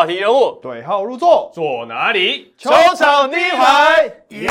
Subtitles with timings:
[0.00, 2.54] 话题人物，对号入座，坐哪里？
[2.56, 4.48] 球场第一排，耶！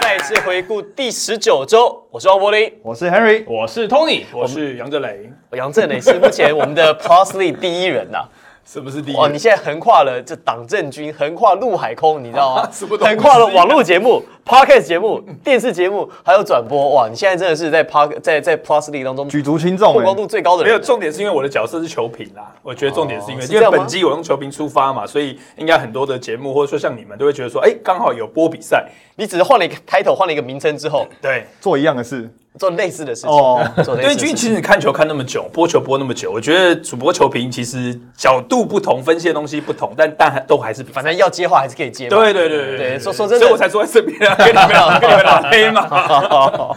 [0.00, 8.28] 再次回顾第十九周，我是王柏林，我是 Henry，我是 Tony，我是杨振磊，杨振磊是目前我们的 Plus League 第一人呐、
[8.64, 9.16] 是不是第一？
[9.16, 12.70] 哇，你现在横跨了这党政军，横跨陆海空，你知道吗？
[13.00, 16.94] 横跨了网络节目、Podcast 节目、 电视节目，还有转播。
[16.94, 20.78] 哇，你现在真的是在 Park 在在 Plus League 当中举足轻重曝光哎，度最高的没有。
[20.78, 31.44] 重点是因为我的角色是球评啦，我觉得重点是因为、因为本季我用球评出发嘛，所以应该很多的节目或者说像你们都会觉得说，哎，刚好有播比赛，你只是换了一个 title，换了一个名称之后，对。
[31.60, 33.30] 做一样的事，做类似的事情。
[33.30, 34.14] 哦对，因为。
[34.16, 42.08] 其实你看球看那么久，播球播那么久，我觉得主播球评其实角度不同，分析的东西不同，但但还都还是反正要接话还是可以接。
[42.08, 46.76] 对对对对对说说真的所以我才坐在这边啊，跟你们俩跟你们俩黑嘛。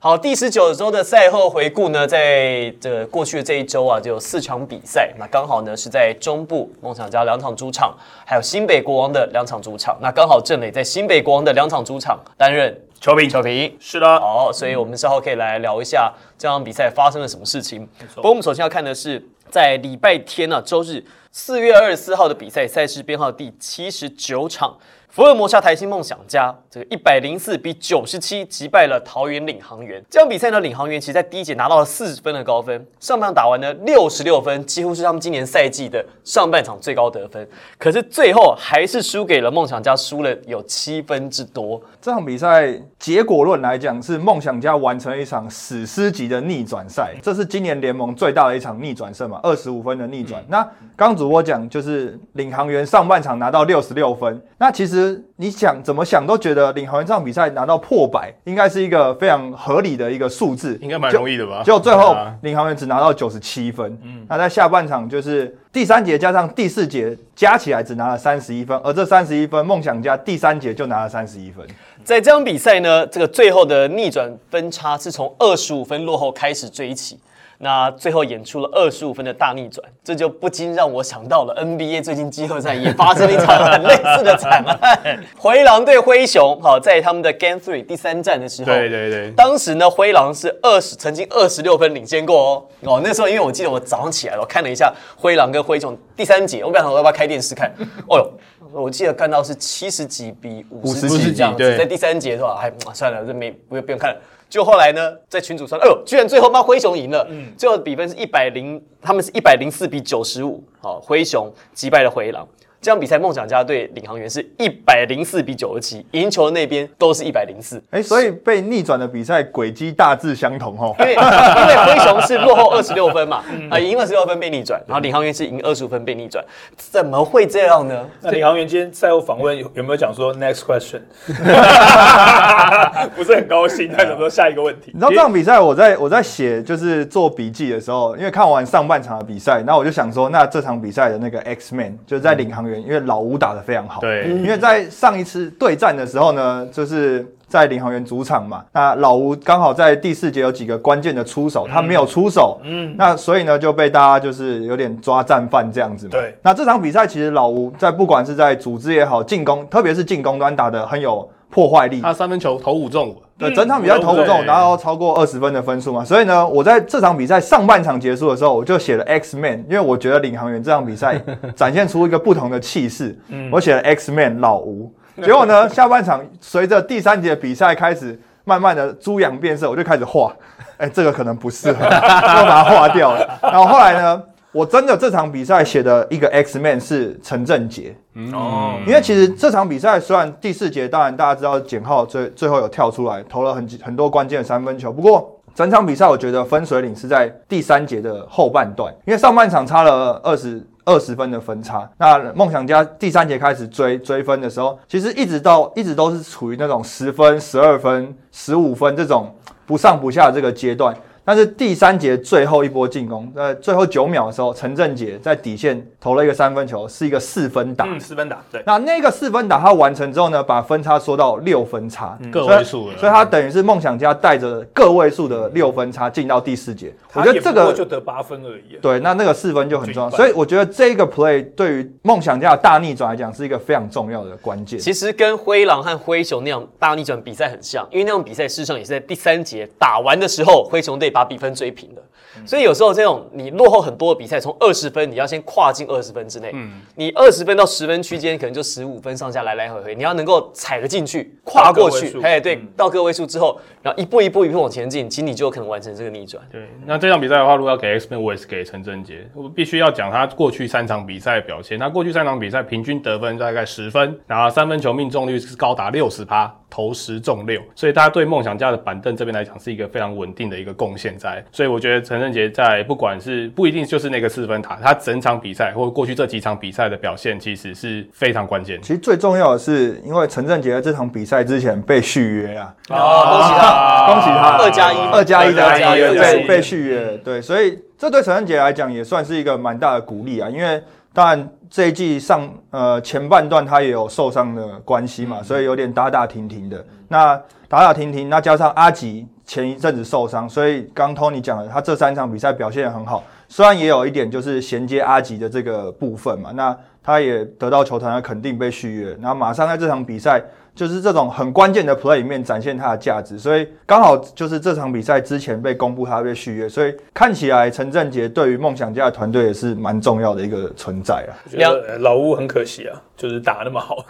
[0.00, 5.12] 好，第十九周的赛后回顾呢，在这过去的这一周啊，就有四场比赛。
[5.18, 7.92] 那刚好呢是在中部梦想家两场主场，
[8.24, 9.98] 还有新北国王的两场主场。
[10.00, 13.76] 那刚好郑磊在新北国王的两场主场担任球评球评。
[13.80, 17.84] 是的，好，所以我们稍后可以来聊一下这场比赛发生了什么事情。
[18.14, 19.20] 不过我们首先要看的是
[19.50, 24.76] 在礼拜天呢、周日四月二十四号的比赛赛事编号第七十九场。
[25.10, 30.04] 福尔摩沙台新梦想家这个一百零四比九十七击败了桃园领航员。
[30.10, 37.48] 这场比赛呢，领航员其实在第一节拿到了四十分的高分，上半场打完呢六十六分，几乎是他们今年赛季的上半场最高得分。
[37.78, 41.82] 可是最后还是输给了梦想家，输了有七分之多。
[42.02, 50.44] 这场比赛结果论来讲，是梦想家完成了一场史诗级的逆转赛，这是今年联盟最大的一场逆转胜嘛，二十五分的逆转。
[50.48, 54.97] 那刚主播讲，就是领航员上半场拿到六十六分，那其实
[55.36, 61.62] 你想怎么想都觉得领航员这场比赛拿到破百，应该是一个非常合理的一个数字，应该蛮容易的吧？
[61.64, 71.66] 结果最后啊领航员只拿到九十七分，嗯那在下半场就是第三节加上第四节加起来只拿了三十一分，而这三十一分梦想家第三节就拿了三十一分。
[72.04, 77.18] 在这场比赛呢，这个最后的逆转分差是从二十五分落后开始追起，
[77.60, 92.64] 那最后演出了二十五分的大逆转，这就不禁让我想到了 NBA 最近季后赛也发生了一场很类似的惨案，灰狼对灰熊，好，在他们的 Game Three 第三战的时候，对对对，当时呢，灰狼是二十，曾经二十六分领先过哦。
[92.82, 97.68] 哦，那时候因为我记得我早上起来了，我看了一下灰狼跟灰熊第三节，我本来想说要不要开电视看，
[98.08, 98.32] 哦哟，
[98.72, 102.60] 我记得看到是七十几比五十50几几这样子，在第三节是吧？
[102.62, 104.20] 哎，啊算了，这没不用不用看了。
[104.48, 112.48] 就后来呢，在群主上，哎呦，居然最后帮灰熊赢了，最后的比分是一百零，他们是一百零四比九十五，好，灰熊击败了灰狼。
[112.80, 117.82] 这场比赛，梦想家队领航员是一百零四比九十七，赢球的那边都是一百零四。
[117.90, 120.94] 哎、所以被逆转的比赛轨迹大致相同哦。
[121.00, 126.44] 因为因为灰熊是落后 二十六分嘛，啊，赢二十六分被逆转，然后领航员是赢二十五分被逆转，
[126.76, 128.06] 怎么会这样呢？
[128.22, 131.00] 那领航员今天赛后访问有有没有讲说 next question？
[133.16, 135.04] 不是很高兴，他想说下一个问题你知。
[135.04, 144.28] 道这场比赛，我在我在写就是做笔记的时候，因为看完上半场的比赛，那我就想说，那这场比赛的那个 X Man 就是在领航员，因为老吴打得非常好，对。
[144.28, 156.12] 因为在上一次对战的时候呢，就是在领航员主场嘛，那老吴刚好在第四节有几个关键的出手，他没有出手，嗯，那所以呢就被大家就是有点抓战犯这样子嘛。
[156.12, 156.36] 对。
[156.42, 164.44] 那这场比赛其实老吴在不管是在组织也好，进攻，特别是进攻端打得很有破坏力，他三分球投五中，对，整场比赛投五中，对。
[164.46, 171.20] 拿到超过二十分的分数嘛，所以呢，我在这场比赛上半场结束的时候，我就写了 X Man，因为我觉得领航员这场比赛
[171.56, 173.18] 展现出一个不同的气势，
[173.50, 174.92] 我写了 X Man 老吴。
[175.22, 180.32] 结果呢，下半场随着第三节比赛开始慢慢的猪羊变色，我就开始画，
[180.76, 183.38] 哎、这个可能不适合， 就把它划掉了。
[183.42, 184.22] 然后后来呢，
[184.52, 187.96] 我真的这场比赛写的一个 X Man 是陈正杰，
[188.32, 200.66] 哦，因为其实这场比赛虽然第四节，当然大家知道简浩最最后有跳出来投了很很多关键的三分球，不过整场比赛我觉得分水岭是在第三节的后半段，因为上半场差了二十。
[200.88, 209.30] 二十分的分差，那梦想家第三节开始追追分的时候，其实一直到一直都是处于那种十分、十二分、十五分这种
[209.66, 210.96] 不上不下的这个阶段。
[211.28, 217.84] 但是第三节最后一波进攻，在最后九秒的时候，陈振杰在底线投了一个三分球，是一个四分打。
[217.84, 226.90] 嗯，四分打，对，那那个四分打他完成之后呢，把分差缩到六分差，个位数了，所以他等于是梦想家带着个位数的六分差进到第四节。
[227.12, 228.78] 我觉得这个就得八分而已。
[228.80, 234.80] 对，那那个四分就很重要，所以我觉得这个 play 对于梦想家的大逆转来讲是一个非常重要的关键。
[234.80, 242.07] 其实跟灰狼和灰熊那样大逆转比赛很像，因为那种比赛事实上也是在第三节打完的时候，灰熊队把比分追平的。
[242.44, 256.42] 所以有时候这种你落后很多的比赛，从二十分你要先跨进二十分之内，嗯你二十分到十分区间可能就十五分上下来来回回，你要能够踩得进去，跨过去，哎，对嗯，到个位数之后，然后一步一步一步往前进，其实你就有可能完成这个逆转。
[256.50, 259.28] 对，那这场比赛的话，如果要给 X Men，我也是给陈正杰。
[259.34, 261.78] 我必须要讲他过去三场比赛的表现。
[261.78, 271.44] 他过去三场比赛平均得分大概十分，然后三分球命中率是高达六十趴，投十中六，所以他对梦想家的板凳这边来讲是一个非常稳定的一个贡献在。
[271.52, 278.80] 所以我觉得陈正杰在不管是不一定就是那个四分塔，他整场比赛或过去这几场比赛的表现，其实是非常关键。
[278.82, 282.96] 其实最重要的是，因为陈振杰在这场比赛之前被续约啊，哦，
[283.32, 284.06] 恭喜他！
[284.06, 290.82] 恭喜他，二加一二加一的二加一二加一被被续约，对，所以这对陈振杰来讲也算是一个蛮大的鼓励啊，因为
[291.12, 296.84] 当然这一季上呃前半段他也有受伤的关系嘛，所以有点打打停停的。
[297.08, 297.34] 那
[297.68, 310.40] 打打停停，那加上阿吉前一阵子受伤，所以刚托尼讲了，他这三场比赛表现也很好，虽然也有一点就是衔接阿吉的这个部分嘛，那他也得到球团的肯定被续约，然后马上在这场比赛。
[310.78, 323.96] 就是这种很关键的 play 里面展现他的价值，所以刚好就是这场比赛之前被公布他被续约，所以看起来陈振杰对于梦想家的团队也是蛮重要的一个存在啊，我觉得老吴很可惜啊，就是打那么好，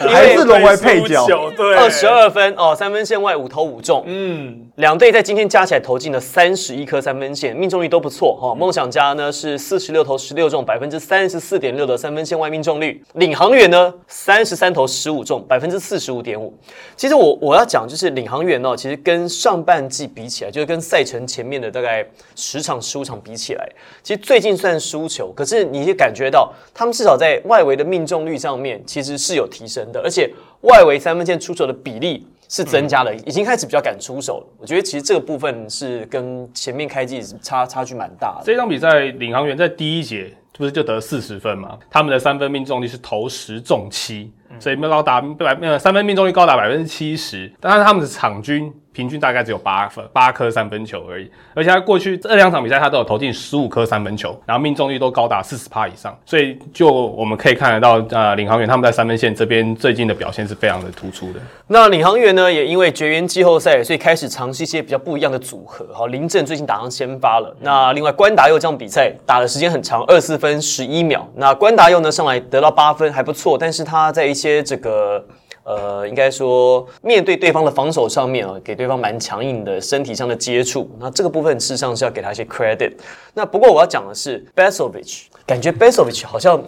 [0.00, 1.26] 还是沦为配角。
[1.54, 8.54] 对，二十，二分哦，三分线外五投五中，嗯，两队在今天加起来投进了三十一颗三分线，命中率都不错哈、哦。
[8.54, 13.02] 梦想家呢是四十六投十六中，百分之三十四点六的三分线外命中率。
[13.14, 16.56] 领航员呢三十三投十五中，百分之四十五点五。
[16.96, 22.06] 其实我我要讲就是领航员哦，其实跟上半季比起来，就是跟赛程前面的大概
[22.36, 23.68] 十场十五场比起来，
[24.00, 32.24] 其实最近算输球，可是你也感觉到他们至少在外围的命中率上面其实是有提升的，而且外围三分线出手的比例。
[32.52, 34.46] 是增加了，已经开始比较敢出手了。
[34.58, 38.42] 我觉得其实这个部分是跟前面开季差差距蛮大的。
[38.44, 41.78] 这场比赛领航员在第一节不是就得四十分嘛？
[41.88, 47.52] 他们的三分命中率是投十中七，所以没有高达百呃三分命中率高达百分之七十。
[47.58, 56.16] 但是他们的场均平均大概只有八分八颗三分球而已，而且他过去这两场比赛他都有投进十五颗三分球，然后命中率都高达四十趴以上。
[56.26, 61.40] 所以就我们可以看得到，呃，领航员他们在三分线这边最近的表现是非常的突出的。
[61.68, 65.86] 那领航员呢，也因为绝缘季后赛，所以开始尝试一些比较不一样的组合。
[65.94, 67.54] 好，林振最近打上先发了。
[67.60, 71.26] 那另外关达佑这场比赛打的时间很长，二四分十一秒。
[71.36, 75.24] 那关达佑呢上来得到八分，还不错，但是他在一些这个。
[75.62, 82.92] 呃，应该说面对对方的防守上面啊，给对方蛮强硬的身体上的接触，那这个部分事实上是要给他一些 credit。
[83.34, 86.14] 那不过我要讲的是 b e s o v i c h 感觉 b e s o v i
[86.14, 86.60] c h 好像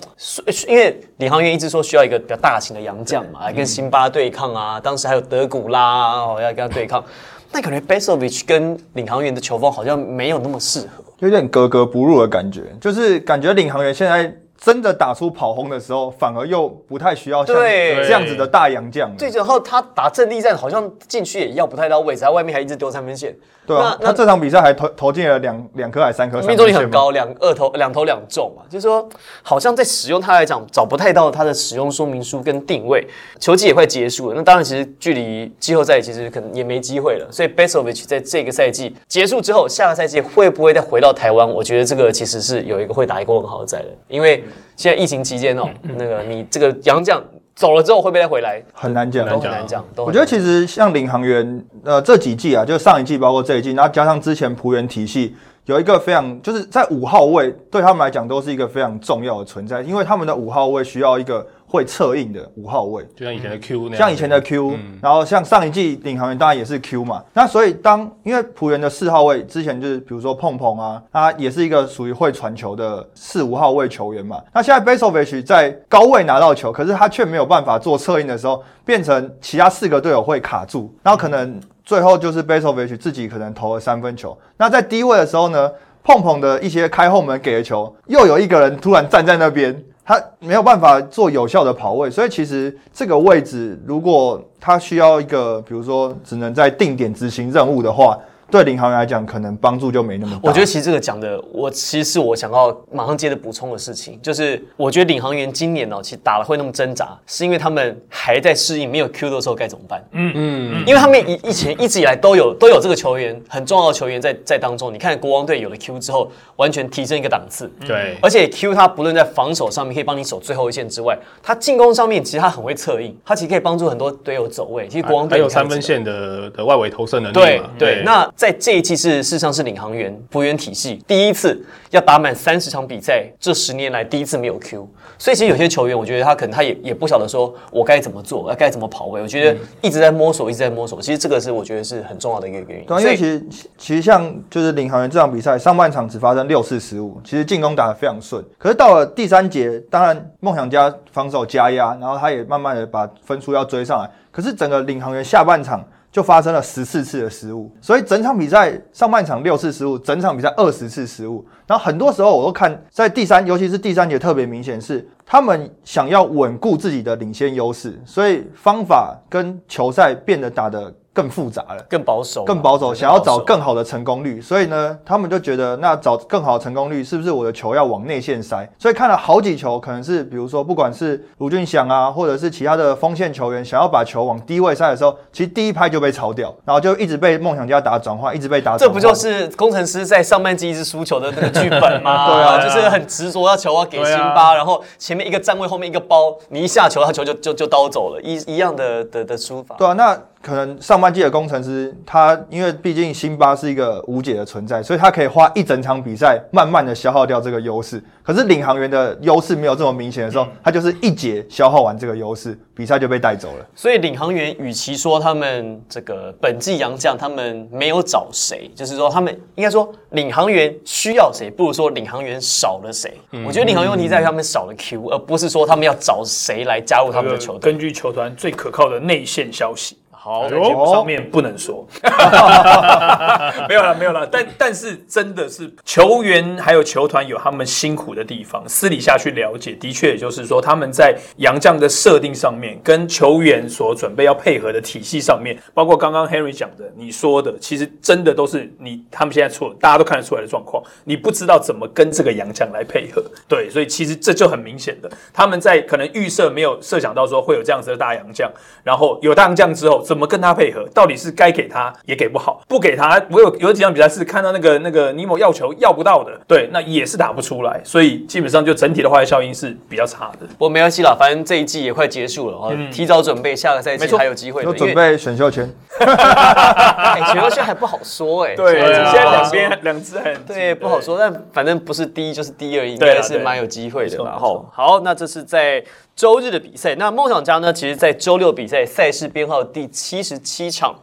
[0.68, 7.02] 因为领航员一直说需要一个比较大型的洋将嘛，来跟辛巴对抗啊，当时还有德古拉啊哦要跟他对抗，
[7.50, 11.02] 但感觉 b e s o v i c h 跟领航员的球风好像没有那么适合。
[11.20, 14.32] 有点格格不入的感觉，就是感觉领航员现在
[14.64, 19.16] 真的打出跑轰的时候，反而又不太需要像对这样子的大洋将了。
[19.18, 23.36] 对，然后他打阵地战好像禁区也要不太到位置，他外面还一直丢三分线，
[23.66, 26.92] 对啊，那他这场比赛还投投进了两两颗还是三颗，命中率很。
[26.92, 29.08] 高，两二投两投两中嘛，就是说
[29.42, 33.02] 好像在使用它来讲找不太到它的使用说明书跟定位。
[33.40, 41.48] 球季也快结束了，那当然其实距离季后赛其实可能也没机会了，所以 Besovic 在这个赛季结束之后，下个赛季会不会再回到台湾？
[41.48, 44.44] 我觉得这个其实是有一个会打一个问号在的，因为
[44.76, 47.22] 现在疫情期间哦，那个你这个杨将
[47.54, 48.62] 走了之后会不会再回来？
[48.72, 49.84] 很难讲，都很难讲。
[49.94, 63.02] 都我觉得其实像领航员，呃，这几季啊，就上一季包括这一季，然后加上之前浦原体系，有一个非常就是在五号位对他们来讲都是一个非常重要的存在，因为他们的五号位需要一个会策应的五号位。
[63.16, 67.24] 就像以前的 Q 那样，像以前的 Q，、然后像上一季领航员当然也是 Q 嘛。
[67.32, 74.42] 那所以当因为浦原的四号位之前就是比如说碰碰啊，他也是一个属于会传球的四五号位球员嘛。
[74.52, 84.36] 那现在 Besovic 在高位拿到球，可是他却没有办法做策应的时候，变成其他四个队友会卡住，然后可能最后就是 Besovic 自己可能投了三分球。
[84.58, 85.70] 那在低位的时候呢，
[86.04, 89.82] 碰碰的一些开后门给的球，又有一个人突然站在那边。
[90.04, 98.18] 他没有办法做有效的跑位，所以其实这个位置，如果他需要一个，比如说只能在定点执行任务的话，
[98.52, 100.40] 对领航员来讲，可能帮助就没那么大。
[100.42, 110.04] 我觉得其实这个讲的，我其实是我想要马上接着补充的事情，就是我觉得领航员今年呢、其实打了会那么挣扎，是因为他们还在适应没有 Q 的时候该怎么办。
[110.12, 114.92] 嗯嗯，因为他们以以前一直以来都有都有这个球员很重要的球员在在当中。
[114.92, 117.72] 你看国王队有了 Q 之后，完全提升一个档次。
[117.86, 124.86] 对，而且 Q 他不论在防守上面可以帮你守最后一线之外，他进攻上面其实他很会策应，他其实可以帮助很多队友走位。
[124.88, 141.00] 其实国王队还有三分线的的外围投射能力对，对，那在这一季是事实上是领航员博员体系第一次要打满三十场比赛，这十年来第一次没有 Q，所以其实有些球员，我觉得他可能他也也不晓得说我该怎么做，该怎么跑位，我觉得一直在摸索，一直在摸索。
[141.00, 142.84] 其实这个是我觉得是很重要的一个原因。
[142.84, 143.46] 对啊，因为其实
[143.78, 148.44] 其实像就是领航员这场比赛，上半场只发生六次失误，其实进攻打得非常顺。
[148.58, 154.10] 可是到了第三节，当然梦想家防守加压，然后他也慢慢的把分数要追上来。
[154.32, 155.80] 可是整个领航员下半场。
[156.12, 161.44] 就发生了十四次的失误，所以整场比赛上半场六次失误，整场比赛二十次失误。
[161.66, 170.94] 然后很多时候我都看在第三，尤其是第三节特别明显，是他们想要稳固自己的领先优势，所以方法跟球赛变得打得。
[171.14, 178.66] 更复杂了，更保守，更保守，想要找更好的成功率，所以呢，他们就觉得那找更好的成功率，是不是我的球要往内线塞？
[178.78, 188.78] 所以看了好几球，可能是比如说，不管是卢俊祥啊，或者是其他的锋线球员，想要把球往低位塞的时候，其实第一拍就被抄掉，然后就一直被梦想家打转换，一直被打。
[188.78, 192.26] 这不就是工程师在上半季一直输球的那个剧本吗？
[192.32, 199.74] 对啊， 就是很执着要球要给辛巴，然后前面一个站位，后面一个包，你一下球，他球就就就刀走了，一一样的的的输法。
[199.76, 200.18] 对啊，那。
[200.42, 208.02] 可能上半季的工程师，他因为毕竟辛巴是一个无解的存在，所以他可以花一整场比赛慢慢的消耗掉这个优势。
[208.24, 213.66] 可是领航员的优势没有这么明显的时候，他就是一节消耗完这个优势，比赛就被带走了。
[213.74, 223.16] 所以领航员与其说他们这个本季洋将他们没有找谁，就是说他们应该说领航员需要谁，不如说领航员少了谁。
[223.46, 227.70] 我觉得领航员问题在于他们少了 Q，而不是说他们要找谁来加入他们的球队。
[227.70, 229.98] 根据球团最可靠的内线消息。
[230.24, 231.84] 好，在节目上面不能说，
[233.68, 234.24] 没有了，没有了。
[234.24, 253.20] 但但是真的是球员还有球团有他们辛苦的地方，私底下去了解，的确也就是说他们在杨将的设定上面，跟球员所准备要配合的体系上面，包括刚刚 Henry 讲的，你说的，其实真的都是你他们现在错，大家都看得出来的状况，你不知道怎么跟这个杨将来配合。
[253.48, 258.48] 对，所以其实这就很明显的，他们在可能预设没有设想到说会有这样子的大杨将，
[258.84, 260.00] 然后有大杨将之后。
[260.12, 260.86] 怎么跟他配合？
[260.92, 263.18] 到底是该给他也给不好，不给他。
[263.30, 267.80] 我有有几场比赛是看到那个那个尼莫要球要不到的，对，那也是打不出来。
[267.82, 270.46] 所以基本上就整体的化学效应是比较差的。
[270.46, 274.62] 不过没关系啦，反正这一季也快结束了啊，提早准备下个赛季还有机会。
[274.64, 278.54] 有准备选秀权， 选秀权还不好说哎。
[278.54, 284.22] 对，现在两边两只很对不好说，但反正不是第一就是第二，应该是蛮有机会的。
[284.22, 285.82] 然后好，那这是在。
[286.14, 287.72] 周日的比赛，那梦想家呢？
[287.72, 290.94] 其实，在周六比赛赛事编号第七十七场，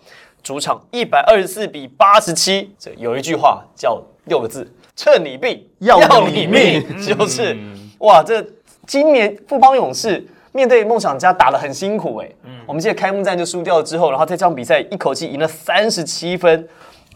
[0.43, 2.71] 主场一百二十四比八十七。
[2.77, 6.83] 这有一句话叫六个字：趁你病，要你命。
[7.01, 7.57] 就是
[7.97, 8.45] 哇，这
[8.85, 12.29] 今年富邦勇士面对梦想家打得很辛苦哎。
[12.65, 16.67] 我们记得开幕战就输掉了之后，然后在这场比赛一口气赢了三十七分。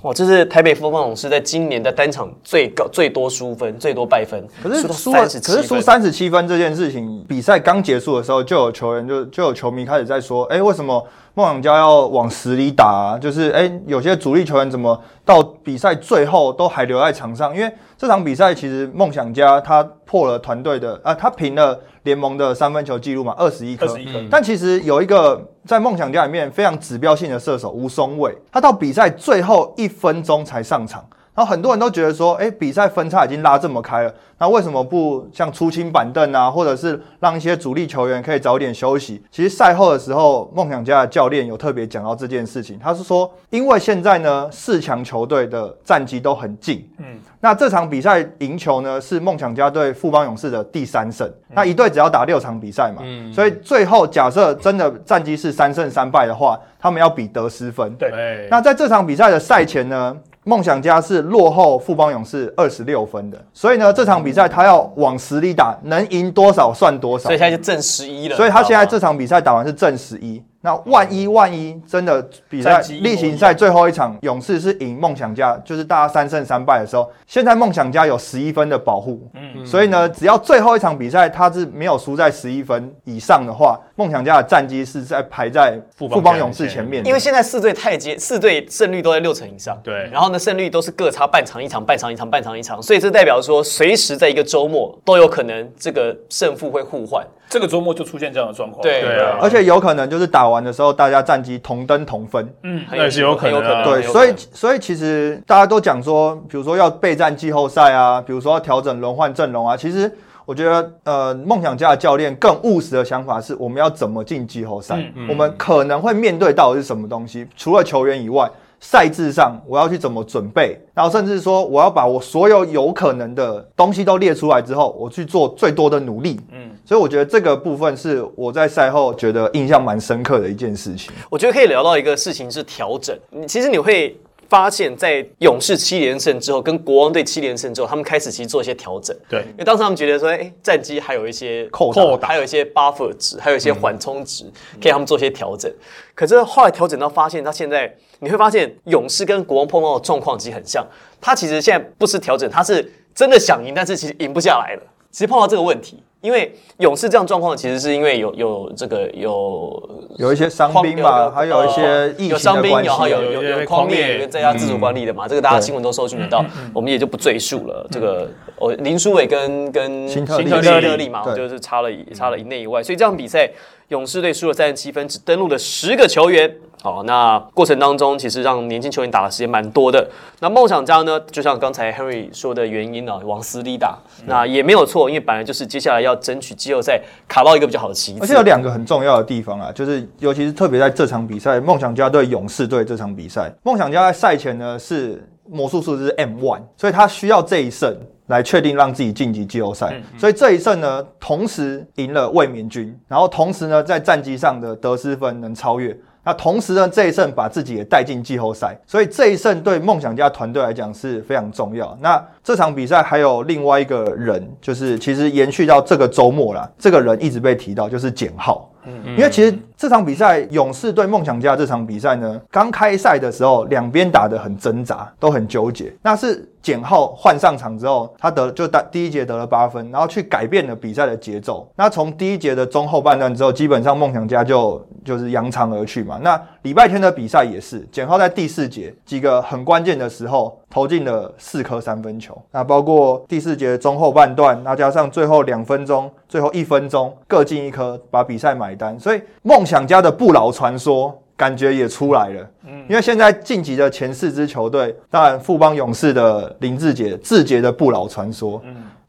[0.04, 4.46] 哇，这是台北富邦勇士在今年的单场最高最多输分、最多败分。
[4.62, 13.18] 可是输可是输三十七分这件事情，比赛刚结束的时候，就有球员就就有球迷开始在说：，哎，为什么梦想家要往死里打？
[13.18, 17.56] 就是哎，有些主力球员怎么到比赛最后都还留在场上？
[17.56, 23.88] 因为这场比赛其实梦想家他破了团队的啊，他平了联盟的三分球记录嘛，二十一颗。
[24.30, 25.50] 但其实有一个。
[25.66, 31.02] 在梦想家里面非常指标性的射手吴松伟，他到比赛最后一分钟才上场，
[31.36, 39.24] 然后很多人都觉得说，哎，比赛分差已经拉这么开了，那为什么不像出清板凳啊，或者是让一些主力球员可以早点休息？
[39.32, 47.18] 其实赛后的时候，梦想家的教练有特别讲到这件事情，他是说，因为现在呢四强球队的战绩都很近，嗯。
[47.40, 51.30] 那这场比赛赢球呢，是梦想家对富邦勇士的第三胜。
[51.50, 57.94] 那一队只要打六场比赛嘛，嗯所以最后假设真的战绩是三胜三败的话，他们要比得失分。
[57.96, 58.48] 对。
[58.50, 67.26] 那在这场比赛的赛前呢，梦想家是落后富邦勇士二十六分的，所以呢，这场比赛他要往实力打，能赢多少算多少。
[67.26, 68.36] 所以现在就正十一了。
[68.36, 70.44] 所以他现在这场比赛打完是正十一。
[70.66, 87.06] 那万一万一真的比赛例行赛最后一场勇士是赢梦想家，就是大家三胜三败的时候，现在梦想家有十一分的保护，嗯，所以呢，只要最后一场比赛他是没有输在十一分以上的话，梦想家的战绩是在排在富邦勇士前面。
[87.06, 97.22] 因为现在四队太接，四队胜率都在六成以上，对，然后呢胜率都是各差半场一场，半场一场，半场一场，所以这代表说随时在一个周末都有可能这个胜负会互换。
[97.50, 99.04] 这个周末就出现这样的状况，对。
[99.20, 110.10] 啊，而且有可能就是打完的时候，大家战绩同登同分，嗯，那是有可能，对，所以所以其实大家都讲说，比如说要备战季后赛啊，比如说要调整轮换阵容啊，其实
[110.46, 118.50] 我觉得，呃，梦想家的教练更务实的想法是，我们要怎么进季后赛，我们可能会面对到的是什么东西，除了球员以外。
[118.86, 126.38] 赛制上我要去怎么准备，然后甚至说我要把我所有有可能的东西都列出来之后，我去做最多的努力。
[126.52, 131.12] 嗯，所以我觉得这个部分是我在赛后觉得印象蛮深刻的一件事情。
[131.30, 133.18] 我觉得可以聊到一个事情是调整。
[133.30, 134.16] 你其实你会
[134.50, 139.16] 发现，在勇士七连胜之后，跟国王队七连胜之后，他们开始其实做一些调整。
[139.28, 144.44] 对因为当时他们觉得说，哎、战绩还有一些扣打扣打，还有一些 buffer 值，还有一些缓冲值，
[144.82, 145.72] 可以让他们做一些调整。
[146.14, 150.86] 可是后来调整到发现，他现在你会发现，勇士跟国王碰到的状况其实很像。
[151.20, 154.84] 他其实现在不是调整，他是真的想赢，但是其实赢不下来了。
[155.10, 163.24] 其实碰到这个问题，因为勇士这样状况，其实是因为有有这个有有一些伤兵有嘛，还有一些疫有伤兵，然后有啊。
[163.24, 167.86] 有有狂狂烈烈在家自主管理的嘛，这个大家新闻都搜寻得到，我们也就不赘述了。
[167.92, 173.52] 这个哦，林书伟跟跟辛特利辛特利嘛，对就是差了一差了一内一外，所以这场比赛
[173.90, 176.56] 勇士队输了三十七分，只登录了十个球员。
[176.82, 180.06] 好，那过程当中其实让年轻球员打的时间蛮多的。
[180.42, 188.44] 那梦想家呢，就像刚才 Henry 说的原因啊，往死里打，那也没有错，因为本来就是接下来要争取季后赛卡到一个比较好的旗而且有。
[188.44, 200.00] 两个很重要的地方啊，就是尤其是特别在这场比赛，梦想家对勇士队这场比赛，梦想家在赛前呢是魔术数字是 M one，所以他需要这一胜来确定让自己晋级季后赛。
[200.18, 205.98] 所以这一胜呢，同时赢了卫冕军，然后同时呢在战绩上的得失分能超越。
[206.24, 211.98] 那同时呢，这一胜把自己也带进季后赛，所以这一胜对梦想家团队来讲是非常重要。
[212.02, 218.70] 那这场比赛还有另外一个人，就是其实延续到这个周末啦，这个人一直被提到，就是简浩。
[218.86, 225.94] 嗯因为其实这场比赛，勇士对梦想家这场比赛呢，刚开赛的时候，两边打得很挣扎，都很纠结。
[226.02, 231.70] 那是简浩换上场之后，他得就打第一节得了八分，然后去改变了比赛的节奏。
[231.76, 236.20] 那从第一节的中后半段之后，基本上梦想家就就是扬长而去嘛。
[236.22, 248.98] 那礼拜天的比赛也是，简浩在第四节几个很关键的时候投进了四颗三分球，那包括第四节中后半段，那加上最后两分钟、最后一分钟各进一颗，把比赛买单。
[248.98, 252.50] 所以梦想家的不老传说感觉也出来了。
[252.66, 258.62] 嗯因为现在晋级的前四支球队，当然富邦勇士的林志杰、志杰的不老传说，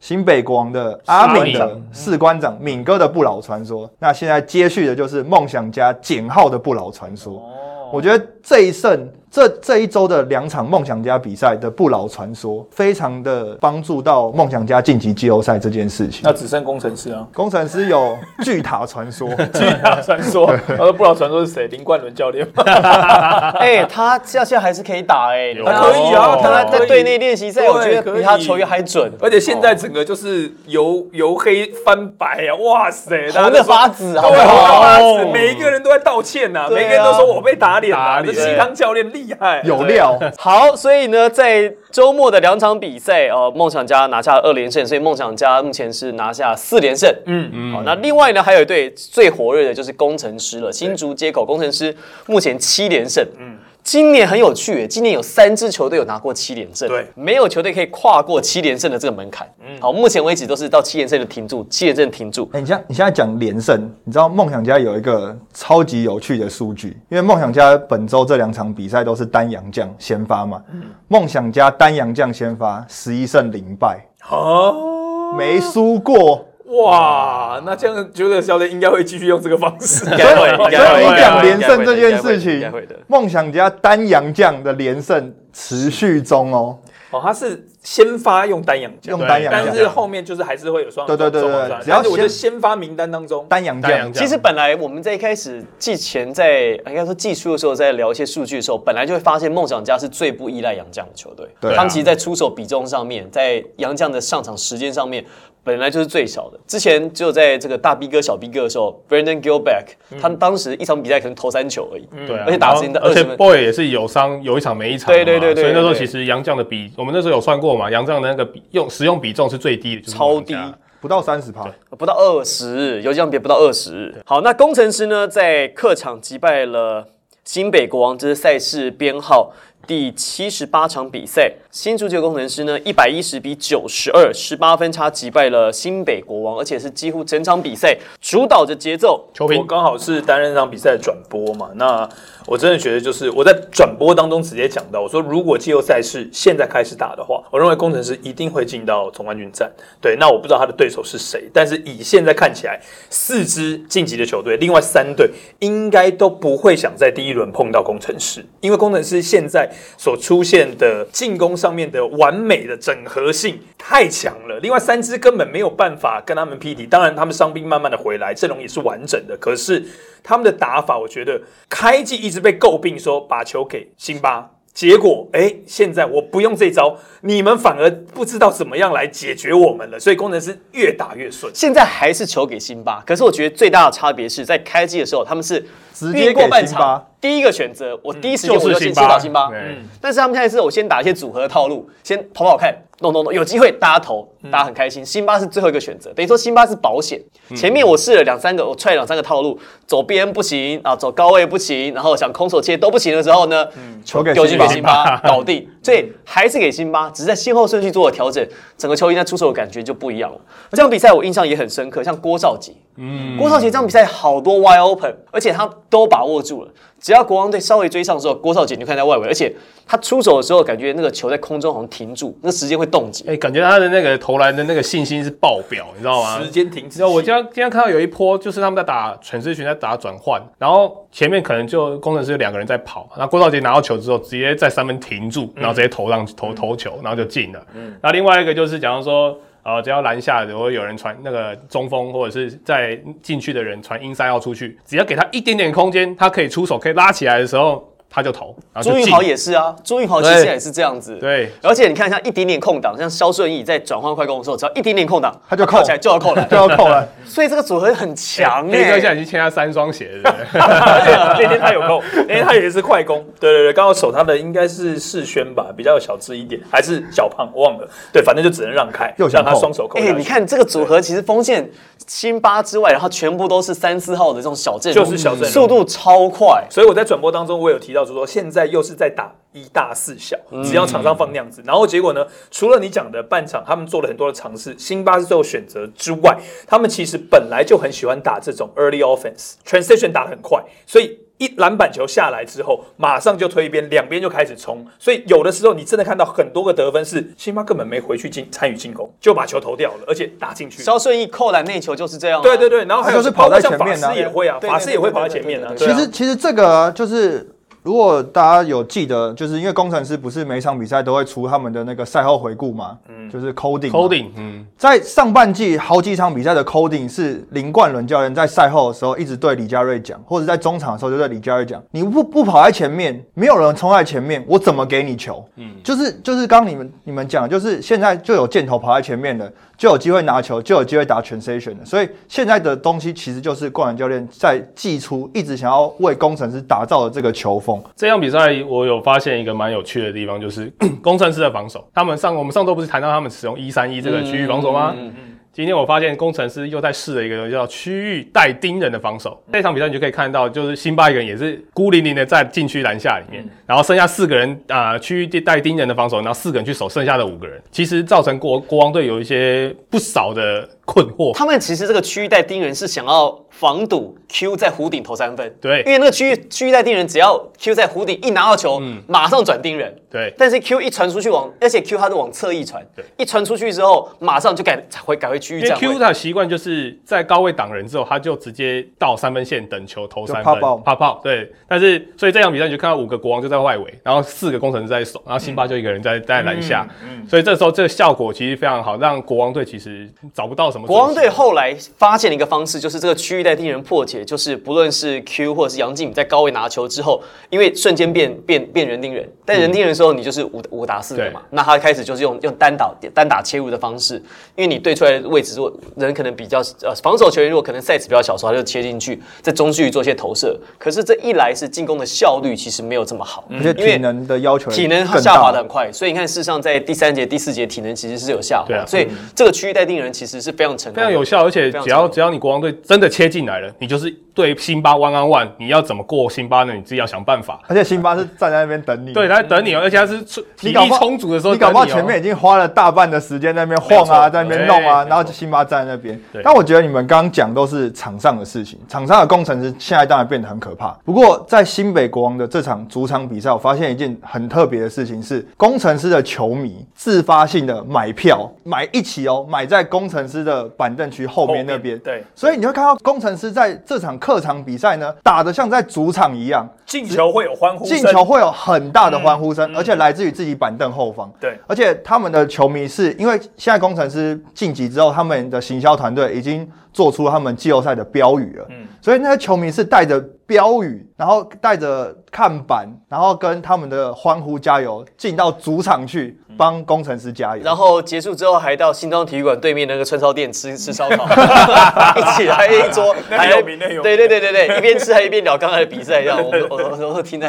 [0.05, 7.43] 新北国王的阿敏的士官长敏哥的不老传说，那现在接续的就是梦想家简浩的不老传说。
[7.90, 16.20] 我觉得这一胜，这这一周的两场梦想家比赛的不老传说，非常的帮助到梦想家晋级季后赛这件事情。
[16.23, 22.62] 那只剩工程师啊，工程师有巨塔传说， 巨塔传说， 他说不老传说是谁，林冠伦教练吗？
[23.59, 29.11] 哎，他现在还是可以打哎，有可以啊他可以在队内练习赛，我觉得比他球员还准。
[29.20, 32.55] 而且现在整个就是由由黑翻白啊！
[32.62, 34.81] 哇塞，红的发紫，好对，不红的？
[34.81, 37.99] 发紫，每一个人都在道歉呐、每个人都说我被打脸了。
[37.99, 40.19] 打脸这西汤教练厉害，有料。
[40.37, 47.11] 好，所以呢，在周末的两场比赛，呃，梦想家拿下二连胜，所以梦想家目前是拿下四连胜。
[47.27, 53.27] 嗯嗯，好，那另外呢，还有一队最火热的就是工程师了，新竹接口工程师目前七连胜。
[53.39, 53.57] 嗯。
[53.85, 59.47] 今年很有趣耶，今年有三支球队有拿过七连胜，对没有球队可以跨过七连胜的这个门槛。
[59.62, 62.49] 嗯，好，目前为止都是到七连胜就停住，七连胜停住。
[62.55, 70.62] 哎、你像你现在讲连胜，你知道梦想家有一个超级有趣的数据，因为梦想家本周这两场比赛都是单阳将先发嘛，
[71.09, 76.47] 梦想家单阳将先发十一胜零败，哦，没输过。
[76.66, 80.05] 哇，那这样觉得教练应该会继续用这个方式。
[80.11, 86.79] 应该会，应所以你讲连胜这件事应该会情的。，梦想家单阳将的连胜持续中哦，
[87.11, 93.90] 哦，他是先发用单阳将，用单阳将，但是后面就是还是会有双对对对对只要我觉得先先发名单当中，单阳将。
[93.90, 94.22] 单阳将。
[94.24, 101.46] 其实本来我们在一开始季前在应该说季初的时候，在聊一些数据的时候，本来就会发现梦想家是最不依赖杨将的球队。
[101.61, 101.77] 对啊。
[101.77, 105.22] 他们其实，在出手比重上面，在杨将的上场时间上面，
[105.64, 106.61] 本来就是最小的。
[106.66, 112.07] 之前只有在这个大 B 哥、小 B 哥的时候，Brandon Gilback，、他们当时一场比赛可能投三球而已。
[112.27, 120.55] 对啊，而且打时间在然后而且20分 Boy 也是有伤，有一场没一场嘛，对对对对所以那时候其实杨将的比，我们那时候有算过嘛，杨将的那个比用使用比重是最低的，就是超低
[121.00, 124.14] 不到三十趴，不到二十，游击样别不到二十。
[124.24, 127.07] 好，那工程师呢，在客场击败了
[127.44, 129.53] 新北国王，这是赛事编号
[129.87, 139.27] 第七十八场比赛，新足球工程师呢一百一十比九十二，十八分差击败了新北国王，而且是几乎整场比赛主导着节奏。
[139.29, 142.09] 我球评刚好是担任这场比赛的转播嘛，那
[142.47, 149.70] 我真的觉得就是我在转播当中直接讲到，我说如果季后赛是现在开始打的话，我认为工程师一定会进到总冠军战。
[150.01, 166.87] 对，那我不知道他的对手是谁，但是以现在看起来，四支晋级的球队，另外三队应该都不会想在第一轮碰到工程师，因为工程师现在所出现的进攻上面的完美的整合性太强了，另外三支根本没有办法跟他们匹敌。
[166.87, 169.85] 当然，他们伤兵慢慢的回来，阵容也是完整的，可是
[170.23, 174.51] 他们的打法，我觉得开季一直被诟病说把球给辛巴。
[174.73, 181.51] 结果，哎，现在我不用这招，你们反而不知道怎么样来解决我们了，所以工程师越打越顺。
[181.55, 189.49] 现在还是球给辛巴，可是我觉得最大的差别是在开机的时候，他们是直接过半场第一个选择，我第一时间就是我就先切到辛巴。
[189.55, 195.03] 嗯但是他们现在是我先打一些组合的套路，先跑跑看，弄弄弄，有机会大家投，大家很开心。
[195.03, 197.19] 辛巴是最后一个选择，等于说辛巴是保险。
[197.57, 203.67] 前面我试了两三个，我踹两三个套路，走边不行啊，走高位不行，然后想空手切都不行的时候呢，
[204.05, 205.67] 球给给辛巴搞定。
[205.85, 208.44] 所以还是给辛巴，只是在先后顺序做了调整，
[208.79, 210.40] 整个球衣在出手的感觉就不一样了。
[210.70, 216.70] 这场比赛我印象也很深刻，像郭少杰，嗯郭少杰这场比赛好多 wide open，而且他都把握住了。
[217.05, 219.55] 只要国王队稍微追上的时候，郭少杰你就看在外围，而且
[219.87, 223.31] 他出手的时候，感觉那个球在空中好像停住，那时间会冻结。
[223.31, 226.43] 哎、感觉他的那个投篮的那个信心是爆表，你知道吗？
[226.43, 237.62] 时间停止我今天今天看到有一波，就是他们在打全世群在打转换，然后前面可能就工程师有两个人在跑，然后郭少杰拿到球之后，直接在三分停住，然后直接投上投投球，然后就进了。
[237.75, 239.38] 嗯，然后另外一个就是假如说。
[239.64, 248.92] 呃，只要篮下如果有人传那个中锋或者是在进去的人传阴三要出去，只要给他一点点空间，他可以出手，可以拉起来的时候，他就投，然后就。
[248.92, 251.16] 朱云豪也是啊，朱云豪其实对也是这样子。
[251.16, 257.09] 对，而且你看，像一点点空档，像肖顺义在转换快攻的时候，只要一点点空档，他就扣起来就要扣篮就，要扣了。
[257.27, 259.14] 所以这个组合很强 黑哥现在哎。
[259.14, 270.18] 已经签下三双鞋了，对不对那天他有空，那天他也是快攻，对对对，刚好守他的应该是世轩吧，比较小只一点，还是小胖，我忘了，对，反正就只能让开，又让他双手扣下哎、去。
[270.18, 271.68] 你看这个组合，其实锋线
[272.07, 276.64] 辛巴之外，然后全部都是三四号的这种小阵容，就是小阵容速度超快。
[276.70, 291.19] 所以我在转播当中，我有提到就是说，现在又是在打一大四小，只要场上放那样子，然后结果呢，除了你讲的半场，他们做了很多的尝试，辛巴是最后选择之外，他们其实本来就很喜欢打这种 early offense，transition 打得很快，所以。
[291.37, 300.81] 一篮板球下来之后，马上就推一边，两边就开始冲，所以有的时候你真的看到很多个得分是辛巴根本没回去进参与进攻，就把球投掉了，而且打进去。
[300.81, 302.43] 肖顺义扣篮内球就是这样、啊。
[302.43, 305.71] 对对对，然后还有是跑在前面啊法师也会啊，法师也会跑在前面啊。
[305.71, 307.51] 对对对啊其实其实这个啊就是。
[307.85, 313.90] 如果大家有记得，就是因为工程师不是每场比赛都会出他们的那个赛后回顾嘛，嗯，就是 coding。
[313.90, 325.44] coding，嗯，在上半季好几场比赛的 coding 是林冠伦教练在赛后的时候一直对李佳瑞讲，或者在中场的时候就对李佳瑞讲，你不不跑在前面，没有人冲在前面，我怎么给你球？
[325.57, 337.74] 嗯，就是就是刚你们你们讲，就是现在就有箭头跑在前面的，就有机会拿球，就有机会打 transition 的，所以现在的东西其实就是冠伦教练在季初一直想要为工程师打造的这个球风。
[337.97, 341.87] 这场比赛我有发现一个蛮有趣的地方，就是 工程师的防守。
[341.95, 344.95] 他们上我们上周不是谈到他们使用一三一这个区域防守吗？
[344.97, 345.13] 嗯
[345.55, 349.41] 今天我发现工程师又在试了一个叫区域带盯人的防守。
[349.53, 361.35] 这场比赛你就可以看到，就是辛巴一个人也是孤零零的在禁区篮下里面，然后剩下四个人啊、区域带盯人的防守，然后四个人去守剩下的五个人，其实造成国国王队有一些不少的困惑。
[361.35, 365.81] 他们其实这个区域带盯人是想要防堵 Q 在弧顶投三分，对。
[365.81, 369.03] 因为那个区域区域带盯人，只要 Q 在弧顶一拿到球，嗯。
[369.07, 369.94] 马上转盯人。
[370.11, 370.33] 对。
[370.37, 373.05] 但是 Q 一传出去往，而且 Q 它是往侧翼传，对。
[373.16, 375.99] 一传出去之后，马上就改回改回区域因为站 Q。
[375.99, 381.20] 他的习惯就是在高位挡人之后，他就直接到三分线等球投三分，就泡泡泡泡。
[381.23, 387.27] 对，但是所以这场比赛你就看到五个国王就在外围，然后四个工程师在守，然后辛巴就一个人在在篮下，嗯。
[387.29, 390.87] 所以这时候这个效果其实非常好，让国王队其实找不到什么。
[390.87, 404.17] 国王队后来发现了一个方式，就是这个区域带盯人破解，就是不论是 Q 或者是杨靖宇在高位拿球之后，因为瞬间变变变人盯人，但人盯人的时候你就是五五打四的嘛，那他开始就是用用单打单打切入的方式，
[404.57, 418.85] 因为你对出来的位置如果人可能比较呃防守球员如果可能 size 比较小的时候，他就切进去，在中距离做一些投射，可是这一来是进攻的效率其实没有这么好，而且因为体能的要求体能下滑的很快，所以你看，事实上在第三节、第四节体能其实是有下滑，对啊。
[418.87, 426.72] 所以这个区域待定人其实是非非常成功，非常有效，而且只要只要你国王队真的切进来了，你就是对辛巴 one on one，你要怎么过辛巴呢？
[426.72, 427.61] 你自己要想办法。
[427.68, 436.42] 而且辛巴是站在那边等你，对，他在等你哦，而且他是出体力你搞不好充足的时候你搞不好前面已经花了大半的时间在那边晃啊，在那边弄啊，然后辛巴站在那边对。
[436.42, 440.88] 但我觉得你们刚刚讲都是场上的事情，场上的工程师现在当然变得很可怕。
[441.05, 451.99] 不过在新北国王的这场主场比赛，我发现一件很特别的事情是，工程师的球迷自发性的买票，买一起哦，买在工程师的板凳区后面那边。
[451.99, 461.33] 对，所以你会看到工程师在这场客场比赛呢，打得像在主场一样，进球会有欢呼声，进球会有很大的欢呼声，而且来自于自己板凳后方。
[461.40, 468.67] 对，而且他们的球迷是因为现在工程师晋级之后，他们的行销团队已经做出他们季后赛的标语了。
[468.69, 477.62] 嗯，所以那些球迷是带着标语，然后带着看板，然后跟他们的欢呼加油，进到主场去帮工程师加油。
[477.62, 481.24] 然后结束之后还到新庄体育馆对面那个串烧店吃吃烧烤，
[482.20, 487.48] 一起来一桌， 那还很有名很有对对对对对，一边吃还一边聊刚才的比赛，这 样我们我我我都听在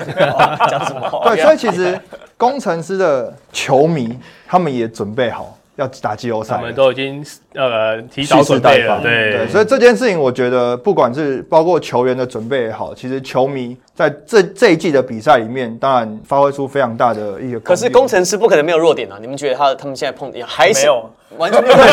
[0.69, 1.23] 讲什么话。
[1.25, 1.99] 对，所以其实
[2.37, 7.25] 工程师的球迷他们也准备好要打季后赛，我们都已经
[7.57, 8.45] 呃提早。
[8.45, 17.59] 准备了，对所以这件事情，我觉得不管是包括球员的准备也好，其实球迷在这这一季的比赛里面，当然发挥出非常大的一个。
[17.61, 19.17] 可是工程师不可能没有弱点啊！
[19.19, 21.75] 你们觉得他他们现在碰还是没有完全没有？
[21.75, 21.83] 没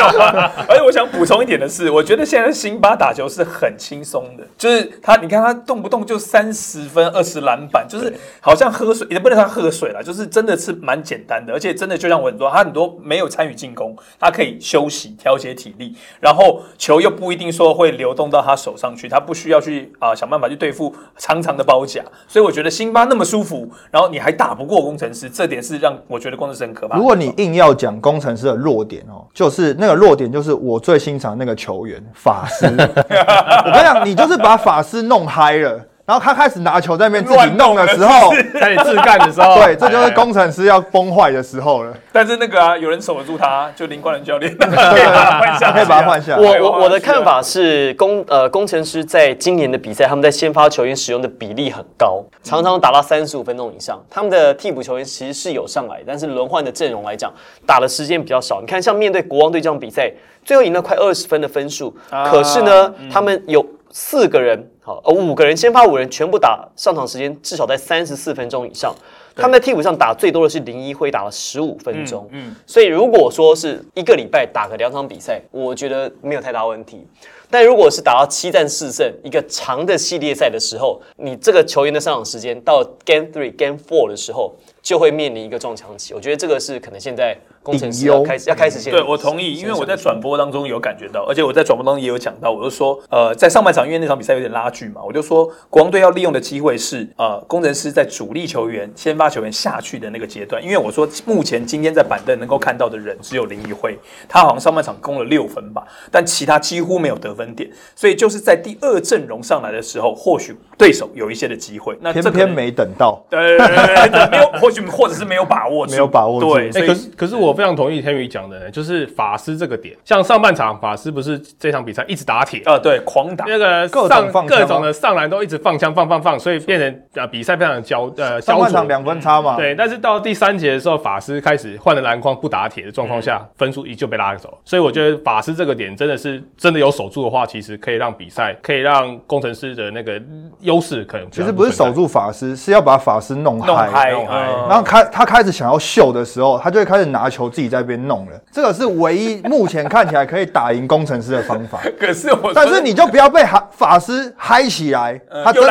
[0.00, 0.52] 有啊。
[0.68, 26.96] 而且我想补充一点的是，我觉得现在辛巴打球是很轻松的，就是他，你看他动不动就三十分、二十篮板，就是好像喝水，也不能算喝水了，就是真的是蛮简单的，而且真的就像我很多，他很多没有参与进攻，他可以休息调节体力，然后球又不一定说会流动到他手上去，他不需要去啊、想办法去对付长长的包夹，所以我觉得辛巴那么舒服，然后你还打不过工程师，这点是让我觉得工程师很可怕。
[26.96, 32.66] 如果你硬要讲工程师的弱点哦，就是那个弱点就是我最欣赏那个球员法师。
[32.66, 41.92] 我跟你讲，你就是把法师弄嗨了，然后他开始拿球在那边自己弄的时候，在你自干的时候，对，这就是工程师要崩坏的时候了。
[42.12, 46.36] 但是那个啊，有人守得住他，就林冠伦教练， 换下可以把他换下。
[46.36, 54.00] 我我我的看法是工呃工程师在今年的比赛，他们在先发球员使用的比例很高，常常打到三十五分钟以上。
[54.08, 57.32] 他们的替补球员其实是有上来，但是轮换的阵容来讲，
[57.66, 58.60] 打的时间比较少。
[58.60, 60.08] 你看，像面对国王队这场比赛，
[60.44, 63.66] 最后赢了快二十分的分数，啊可是呢，他们有
[63.98, 68.94] 四个人，好呃五个人先发五人全部打上场时间至少在三十四分钟以上。
[69.34, 72.28] 他们在替补上打最多的是林一辉，打了十五分钟。
[72.30, 77.06] 嗯所以如果说是一个礼拜打个两场比赛，我觉得没有太大问题。
[77.50, 86.12] 但如果是打到七战四胜一个长的系列赛的时候，你这个球员的上场时间到 Game Three、Game Four 的时候，就会面临一个撞墙期。
[86.12, 87.34] 我觉得这个是可能现在
[87.66, 103.98] 工程师要开始要开始先对我同意，因为我在转播当中有感觉到，而且我在转播当中也有讲到，我就说，呃，在上半场因为那场比赛有点拉锯嘛，我就说国王队要利用的机会是，呃，工程师在主力球员、先发球员下去的那个阶段，因为我说目前今天在板凳能够看到的人只有林奕辉，
[104.28, 113.20] 他好像上半场攻了六分吧，但其他几乎没有得分点，所以就是在第二阵容上来的时候，或许对手有一些的机会，那偏偏没等到。
[113.28, 122.60] 对对对对对，没有，或许或者是没有把握住， 没有把握住对，哎、所以可是可是我非常同意天宇讲的呢，就是法师这个点，像上半场法师不是这场比赛一直打铁。
[122.66, 123.44] 啊，对，狂打。
[123.48, 128.56] 那个各种上各种的上篮都一直放枪放放放，所以变成呃比赛非常的焦呃焦灼。
[128.56, 134.58] 上半场两分差嘛，对，但是到第三节的时候，法师开始换了篮筐不打铁的状况下，分数依旧被拉走。
[134.64, 140.20] 所以我觉得法师这个点真的是真的有守住的话，其实可以让比赛可以让工程师的那个
[140.60, 143.66] 优势可能其实不是守住法师，是要把法师弄嗨。
[143.66, 148.32] 弄嗨，弄嗨嗯然后开他开始想要秀的时候，他就会开始拿球自己在那边弄了。
[148.52, 151.78] 这个是唯一目前看起来可以打赢工程师的方法。
[151.98, 155.68] 可是我，但是你就不要被法法师嗨起来，他真的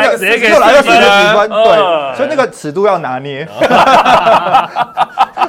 [0.50, 3.48] 又来个四十几分，嗯对，所以那个尺度要拿捏。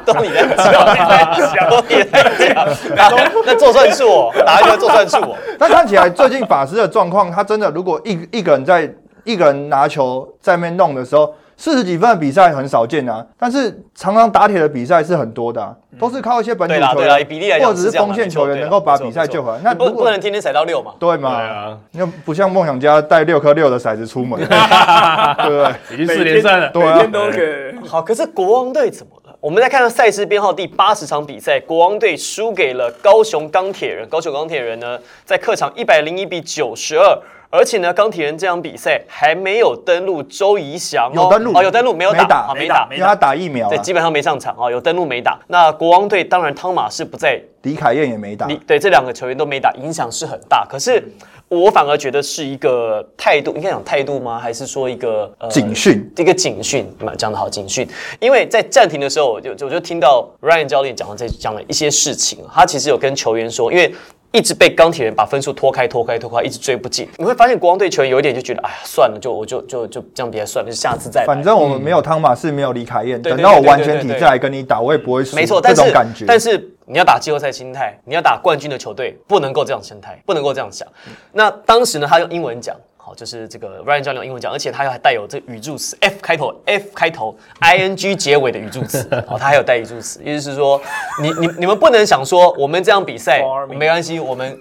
[0.05, 2.23] 都你在讲，都你在
[2.55, 3.11] 讲，那
[3.47, 5.37] 那做算术哦，打一个做算术哦。
[5.59, 8.89] 但看起来最近法师的状况，他真的如果一一个人在
[9.25, 13.27] 一个人拿球在那边弄的时候，四十几分的比赛很少见啊。
[13.39, 19.59] 但是常常打铁的比赛是很多的、啊，都是靠一些本土球对啦，以员比例来或者是锋线球员能够把比赛救回来。
[19.63, 20.93] 那你不不能天天踩到六嘛。
[20.99, 21.37] 对嘛？
[21.37, 25.75] 对啊，那不像梦想家带六颗六的骰子出门， 对不对？
[25.95, 26.69] 已经四连胜了。
[26.71, 29.37] 对啊每天都给好，可是国王队怎么了？
[29.41, 34.09] 我们再看到赛事编号第八十场比赛，国王队输给了高雄钢铁人。
[34.09, 37.17] 高雄钢铁人呢，在客场一百零一比九十二，
[37.51, 45.39] 而且呢，钢铁人这场比赛还没有登陆周怡翔、哦，有登陆哦，有登陆，没有打，没打啊没打，他打疫苗对，基本上没上场哦，有登陆没打。
[45.47, 48.57] 那国王队当然汤马是不在，李凯燕也没打你。
[48.67, 50.67] 对这两个球员都没打，影响是很大。
[50.69, 51.03] 可是
[51.49, 54.39] 我反而觉得是一个态度，应该讲态度吗？
[54.39, 57.89] 还是说一个、呃警讯，一个警讯，蛮讲的好，警讯。
[58.19, 63.95] 因为在暂停的时候，我就我就听到 Ryan 教练讲了这讲了一些事情，他其实有跟球员说，因为。
[64.37, 67.09] 一直被钢铁人把分数拖开、拖开、拖开，一直追不进。
[67.17, 71.25] 你会发现国王队球员有一点就觉得，哎呀，算了，就我就就就这样比赛算了，就下次再。
[71.25, 75.35] 反正我们没有汤马士，没有李凯燕，等到我完全体对对再来跟你打，我也不会输。
[75.35, 75.83] 没错，但是。
[76.27, 80.87] 但是你要打季后赛心态，你要打冠军的球队，不能够这样心态，不能够这样想。
[81.33, 82.77] 那当时呢，他用英文讲。
[83.07, 89.09] 好，就是这个 Ryan 教练用英文讲，而且他还带有这个语助词 F 开头，F 开头，ing 结尾的语助词。
[89.31, 90.83] 哦，他还有带语助词，意思是说，
[91.23, 94.59] 你你你们不能想说我们这样比赛没关系，我们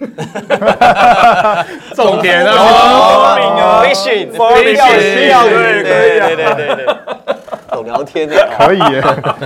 [1.96, 2.54] 重点啊！
[2.54, 7.35] 啊 fishing，Farming 钓鱼钓鱼对可以啊对对对对对，懂
[7.86, 8.36] 聊天的。
[8.58, 9.02] 可以耶，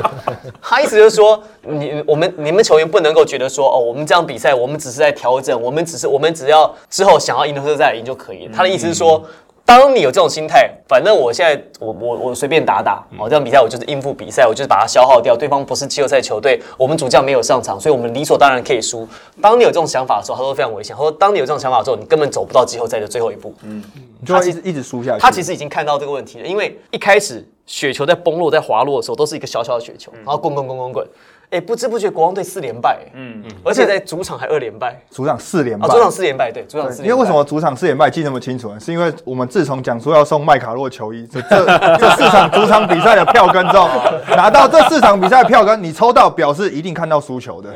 [0.60, 8.52] 他意思就是说，你我们你们球员不能够觉得说，哦，我们这样比赛，我们只是在调整，我们只是我们只要之后想要赢的时候再来赢就可以了。
[8.52, 9.22] 他的意思是说。
[9.70, 15.36] 当你有这种心态，反正我现在我我我随便打打，哦，这样比赛我就是应付比赛，我就是把它消耗掉。
[15.36, 19.06] 对方不是季后赛球队，我们主将没有上场，所以我们理所当然可以输。
[19.40, 20.96] 当你有这种想法的时候，他说非常危险。
[20.96, 23.54] 他说，当你有这种想法的时候，你根本走不到季后赛的最后一步。
[23.62, 23.80] 嗯
[24.26, 25.20] 就会一直一直输下去。
[25.20, 31.06] 他其实已经看到这个问题了，因为一开始雪球在崩落、在滑落的时候，都是一个小小的雪球，然后滚滚滚滚滚，
[31.50, 37.08] 哎，不知不觉国王队四连败，嗯嗯，而且在主场还二连败，主场四连败啊，，主场四连败，对，主场四连败。
[37.08, 38.78] 因为为什么主场四连败记那么清楚呢？
[38.78, 41.66] 是因为我们自从讲说要送麦卡洛球衣，这这
[41.98, 43.88] 这四场主场比赛的票根之后，
[44.36, 47.72] 拿到这四场比赛的票根，你抽到表示一定看到输球的。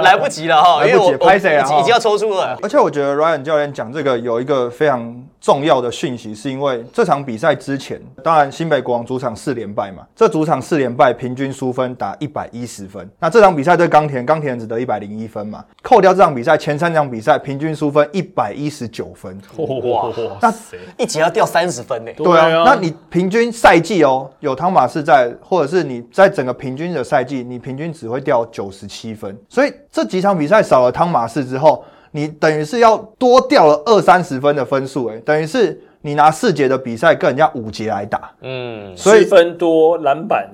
[0.00, 0.86] 来不及了哈？
[0.86, 2.58] 因为我来不及拍谁啊已经已经要抽出了。
[2.62, 5.14] 而且我觉得 Ryan 教练讲这个有一个非常
[5.48, 13.08] 重要的讯息，是因为这场比赛之前，当然新北国王主场四连败嘛，这主场四连败平均输分达一百一十分。
[13.18, 19.40] 那这场比赛对钢铁人，钢铁人只得一百零一分嘛，扣掉这场比赛前三场比赛平均输分一百一十九分。
[19.56, 20.52] 哇，那
[20.98, 22.64] 一节要掉三十分呢，对啊，对啊。
[22.66, 40.50] 那你平均赛季哦，有汤马士在，或者是你在整个平均的赛季，你平均只会掉九十七分，所以这几场比赛少了汤马士之后，你等于是要多掉了二三十分的分数，哎，等于是你拿四节的比赛跟人家五节来打，嗯，所以分多，篮板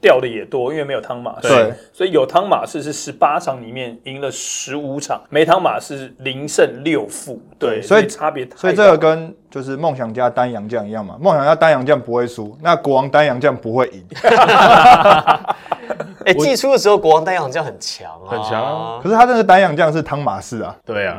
[0.00, 1.72] 掉的也多，因为没有汤马士，对。
[1.92, 14.04] 所以有汤马士是十八场里面赢了十五场，没汤马士零胜六负，对，所以差别太大，所以这个跟就是梦想家单阳将一样嘛，梦想家单阳将不会输，那国王单阳将不会赢，
[16.24, 21.18] 哎，季初的时候国王单阳将很强啊，很强啊可是他那个单阳将是汤马士啊，对啊，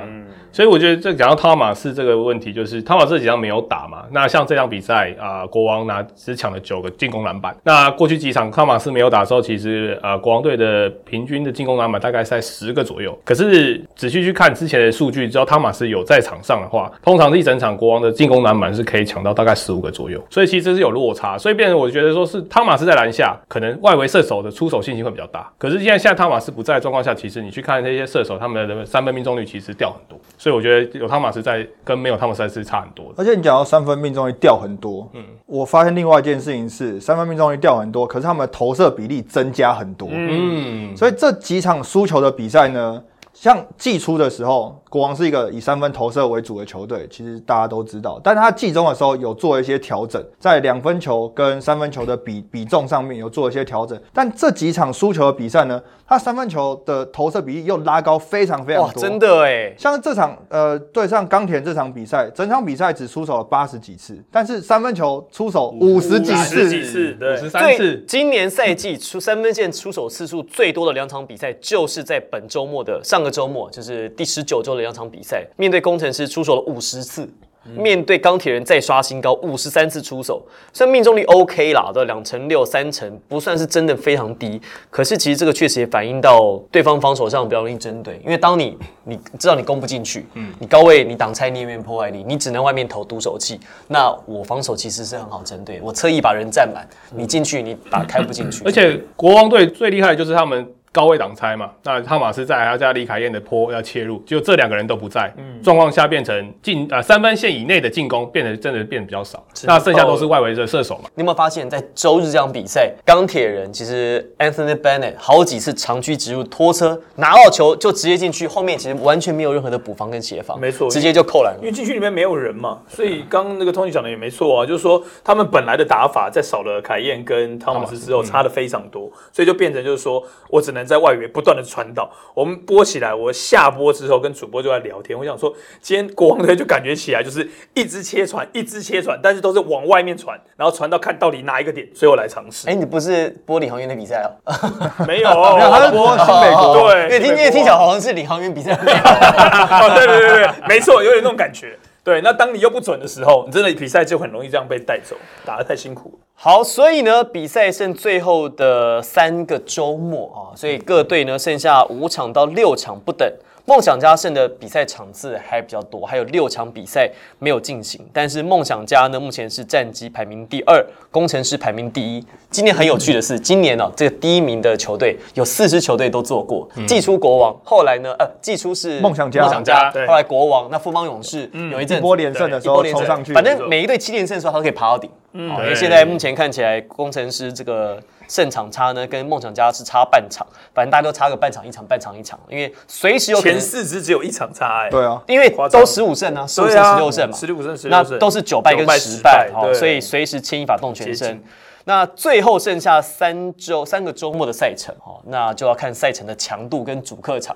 [0.51, 4.03] 所以我觉得这讲到汤马士这个问题，就是汤马士这几场没有打嘛。
[4.11, 7.55] 那像这场比赛啊、国王拿只抢了九个进攻篮板。
[7.63, 13.17] 那过去几场汤马士没有打的时候，其实呃国王队的平均的进攻篮板大概在十个左右。
[13.23, 20.21] 可是仔细去看之前的数据，只要汤马士有在场上的话，通常是一整场国王的进攻篮板是可以抢到大概十五个左右。
[20.29, 25.49] 所以其实是有落差，所以变成我觉得说是汤马斯在篮下，可能外围射手的出手信心会比较大。
[25.57, 30.19] 可是现在现在汤马斯不在的状况下，其实你去看那些射手，他们的三分命中率其实掉很多。
[30.37, 33.13] 所以我觉得有汤马斯在跟没有汤马斯是差很多的。
[33.15, 43.01] 而且你讲到三分命中率掉很多，嗯，我发现另外一件事情是三分命中率掉很多，可是他们的投射比例增加很多，嗯，所以这几场输球的比赛呢，
[43.41, 67.35] 像季初的时候，国王是一个以三分投射为主的球队，其实大家都知道，但他季中的时候有做一些调整，在两分球跟三分球的比比重上面有做一些调整，但这几场输球的比赛呢，他三分球的投射比例又拉高非常非常哇，多，真的哎，像这场呃对上钢铁这场比赛，整场比赛只出手了八十几次，但是三分球出手五十几五十次，几次，对。
[67.35, 77.29] 五，十三对次，今年赛季出三分线出手次数最多的两场比赛，就是在本周末的上个周末，就是第十九周的两场比赛，面对工程师出手了五十次。
[77.75, 80.41] 面对钢铁人再刷新高，五十三次出手，
[80.73, 84.59] 虽然命中率 OK 啦，到两成六、三成，不算是真的非常低。
[84.89, 93.59] 可是其实这个确实也反映到对方防守上比较容易针对，因为当你你知道你攻不进去，嗯，你高位你挡拆你也没有破坏力，你只能外面投毒手器。
[93.89, 98.63] 那我防守其实是很好针对，我侧翼把人占满，你进去你打开不进去。
[98.63, 111.09] 而且国王队最厉害的就是他们高位挡拆嘛，那汤马斯在，还要加李凯燕的坡要切入，就这两个人都不在，嗯状况下变成进呃三分线以内的进攻变得真的变得比较少，那剩下都是外围的射手嘛。
[111.15, 121.65] 你有没有发现，在周日这场比赛，钢铁人其实 Anthony Bennett 好几次长驱直入拖车，拿到球就直接进去，后面其实完全没有任何的补防跟协防，没错直接就扣篮了因。
[121.65, 132.09] 为禁区里面没有人嘛，所以刚刚那个 Tony 讲的也没错啊，就是说他们本来的打法在少了凯燕跟汤马斯之后差的非常多，所以就变成就是说我只能在外围不断的传导。
[132.33, 142.69] 我们播起来，我下播之后跟主播就在聊天，我想说今天国王队就感觉起来就是一直切传，一直切传，但是都是往外面传，然后传到看到底哪一个点，所以我来尝试。
[142.69, 144.31] 哎，你不是播李航员的比赛哦？
[145.07, 148.73] 没有，他是播新美国对，因为听因为听起来好像是李航员比赛。
[148.75, 151.77] 哦，对对对对，没错，有点那种感觉。
[152.03, 156.25] 对，那当你又不准的时候，你真的比赛就很容易这样被带走，打得太辛苦了。
[156.33, 163.29] 好，所以呢，比赛剩最后的三个周末啊，所以各队呢剩下五场到六场不等。
[163.69, 167.07] 梦想家胜的比赛场次还比较多，还有六场比赛
[167.37, 168.03] 没有进行。
[168.11, 172.25] 但是梦想家呢，目前是战绩排名第二，工程师排名第一。
[172.49, 185.07] 今年很有趣的是，今年呢、这个第一名的球队有四支球队都做过，季初国王，后来呢，呃，季初是梦想家梦想家，对后来国王，那富邦勇士有一阵波连胜的时候冲上去，反正每一队七连胜的时候，他都可以爬到顶。
[185.33, 201.41] 嗯，因为现在目前看起来，工程师这个胜场差呢，跟梦想家是差半场，反正大家都差个半场一场，半场一场，因为随时有可能前，四只只有一场差，哎，对啊，因为都十五胜啊，十五胜十六胜嘛，十六胜十那六胜，都是九败跟十败，哦，所以随时牵一发动全身。
[201.85, 207.55] 那最后剩下三周三个周末的赛程哦，那就要看赛程的强度跟主客场。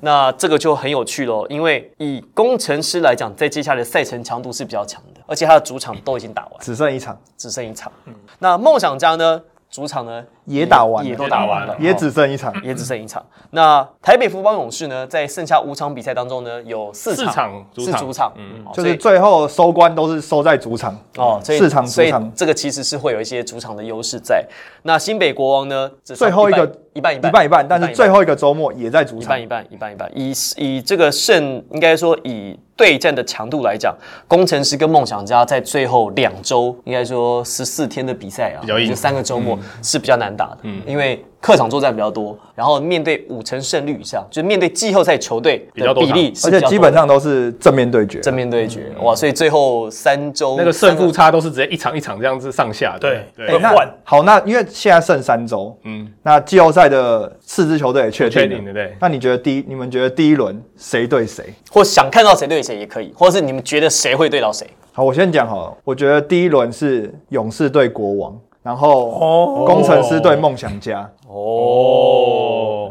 [0.00, 7.90] 那这个就很有趣喽，因为以工程师来讲，在接下来的赛程强度是比较强的，而且他的主场都已经打完，只剩一场，只剩一场。
[8.06, 11.10] 嗯那梦想家呢，主场呢也打完了。
[11.10, 12.52] 也都打完了，也哦只剩一场。
[12.62, 13.24] 也只剩一场。
[13.50, 17.98] 那台北福邦勇士呢，在剩下五场比赛当中呢，有四四场场主场。
[17.98, 20.96] 是主场，嗯，就是最后收官都是收在主场。
[21.16, 24.44] 哦，所以四场主所以场这个其实是会有一些主场的优势在。
[24.82, 27.44] 那新北国王呢，只最后一个一半一半一半。
[27.44, 29.40] 一半，但是最后一个周末也在主场。
[29.40, 29.62] 一半。
[29.62, 30.10] 一半一半一半。
[30.14, 33.94] 以以这个胜，应该说以对战的强度来讲，
[34.26, 38.88] 工程师跟梦想家在最后两周，应该说十四天的比赛啊，比较硬。
[38.88, 48.20] 就三个周末是比较难打的，因为客场作战比较多，然后面对五成胜率以上，就是面对季后赛球队比较多比例是而且基本上都是正面对决。
[48.20, 49.14] 正面对决，哇！
[49.14, 53.00] 所以最后三周那个胜负差都是直接一场一场这样子上下的。
[53.00, 53.74] 对对会，那
[54.04, 58.96] 好，那因为现在剩三周，嗯，那季后赛的四支球队也确定了确定的，对。
[59.00, 61.44] 那你觉得第一，你们觉得第一轮谁对谁？
[61.70, 64.66] 或想看到谁对谁也可以，或者是你们觉得谁会对到谁？
[64.92, 65.76] 好，我先讲好了。
[65.84, 71.10] 我觉得第一轮是勇士对国王，然后哦工程师对梦想家。
[71.26, 72.90] 哦，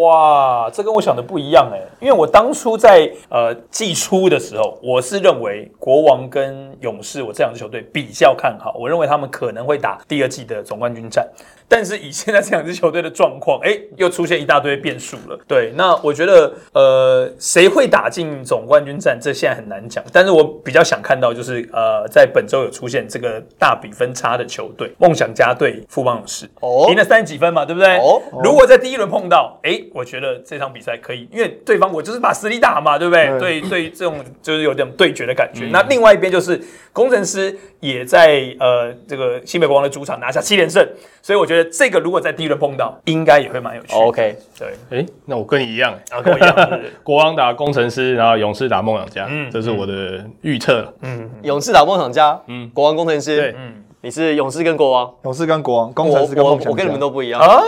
[0.00, 11.28] 哇，这跟我想的不一样哎，因为我当初在呃季初的时候，我是认为国王跟勇士我这两支球队比较看好，我认为他们可能会打第二季的总冠军战。
[11.70, 15.38] 但是以现在这两支球队的状况，哎，又出现一大堆变数了。
[15.46, 20.02] 对，那我觉得呃，谁会打进总冠军战，这现在很难讲。
[20.12, 27.98] 但是我比较想看到就是呃，在本周有出现这个大比分差的球队，梦想家队富邦勇士，哦赢了三十几分嘛，对不对？
[27.98, 33.38] 哦如果在第一轮碰到，哎，我觉得这场比赛可以，因为对方我就是把实力打嘛，对不对？
[33.38, 35.68] 对对，这种就是有点对决的感觉。
[35.70, 36.60] 那另外一边就是
[36.92, 40.84] 工程师也在呃这个新北国王的主场拿下七连胜，
[41.22, 43.98] 所以我觉得这个如果在第一轮碰到，应该也会蛮有趣的。
[43.98, 50.92] OK，对，哎，那我跟你一样，哎啊，跟我一样， 国王打工程师，然后勇士打梦想家，嗯这是我的预测。
[51.02, 53.54] 嗯勇士打梦想家，嗯，国王工程师，对。
[53.58, 56.68] 嗯，你是勇士跟国王，勇士跟国王，工程师跟梦想家。
[56.68, 57.60] 我我跟你们都不一样，啊，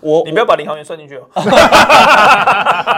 [0.00, 1.24] 我你不要把领航员算进去哦。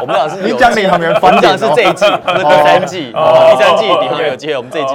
[0.00, 4.94] 我们俩是你讲领航员我翻们讲脸哦是这一季，不是第三季，哦第三季领航员有机会，我们这一季。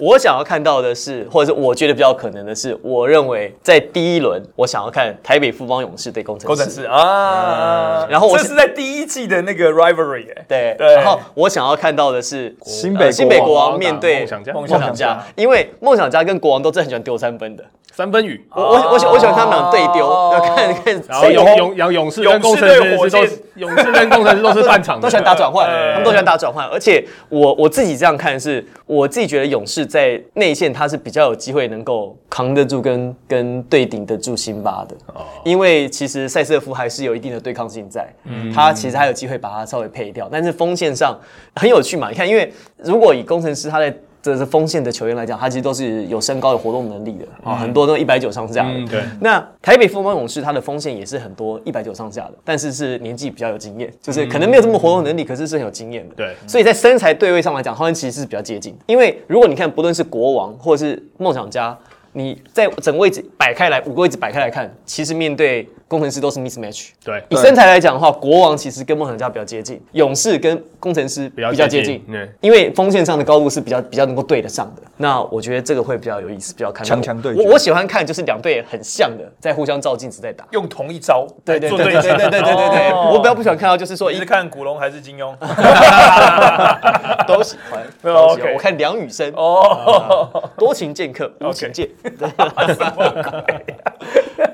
[0.00, 6.46] 我想要看到的是，或者是我觉得比较可能的是，我认为在第一轮，我想要看台北富邦勇士对工程师。
[6.46, 17.64] 工程师啊，然后我这是在第一季的那个 rivalry 哎，对，对然后我想要看到的是新北呃新北国国王王面对梦想家梦想家家，因为梦想家跟国王都真的很喜欢丢三分的。
[18.00, 20.30] 三分雨，我我我喜我喜欢看他们俩对丢，哦。
[20.32, 26.66] 要看看然后勇勇勇然后勇士跟工程师都是勇士跟工程师都是半场， 都喜欢打转换，哎他们都喜欢打转换。
[26.68, 34.96] 而且我我自己这样看是，我自己觉得勇士在内线他是比较有机会能够扛得住跟跟对顶得住辛巴的，
[35.44, 38.08] 因为其实塞瑟夫还是有一定的对抗性在，
[38.54, 40.26] 他其实还有机会把他稍微配掉。
[40.32, 41.14] 但是锋线上
[41.54, 48.70] 很有趣嘛，你看，因为如果以工程师他在这是锋线的球员来讲，他其实都是有身高、有活动能力的啊，很多都一百九上下的。
[48.70, 56.14] 嗯，对，那台北富邦勇士他的锋线也是很多一百九上下的，但是是年纪比较有经验，就是可能没有这么活动能力，可是是很有经验的。
[56.14, 58.76] 对所以在身材对位上来讲，他们其实是比较接近。
[58.86, 61.76] 因为如果你看，不论是国王或者是梦想家，
[62.12, 66.90] 你在整个位置摆开来，五个位置摆开来看，其实面对工程师都是 mismatch。
[67.04, 71.94] 对，以身材来讲的话，国王其实跟梦想家比较接近，勇士跟工程师比较较接近。
[71.96, 74.82] 接近对因为锋线上的高度是比较比较能够对得上的。
[74.96, 80.46] 那我觉得这个会比较有意思，比较看强强对决我我喜欢看就是两队很像的，在互相照镜子在打。
[80.52, 85.34] 用同一招对对对对对决对对对我比较不喜欢看到就是说一你是看古龙还是金庸？
[87.26, 91.88] 都喜欢，没 有都喜欢 OK 我看梁羽生哦，多情剑客无情剑。